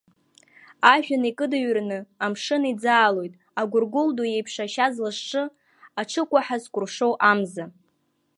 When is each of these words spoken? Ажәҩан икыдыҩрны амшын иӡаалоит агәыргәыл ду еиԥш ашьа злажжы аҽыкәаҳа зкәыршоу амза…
Ажәҩан 0.93 1.23
икыдыҩрны 1.29 1.99
амшын 2.25 2.63
иӡаалоит 2.71 3.33
агәыргәыл 3.59 4.09
ду 4.15 4.25
еиԥш 4.35 4.55
ашьа 4.65 4.87
злажжы 4.93 5.43
аҽыкәаҳа 5.99 6.57
зкәыршоу 6.63 7.13
амза… 7.29 7.65